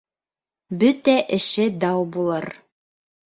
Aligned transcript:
Бөтә 0.83 1.15
эше 1.37 1.67
дау 1.83 2.09
булыр. 2.17 2.49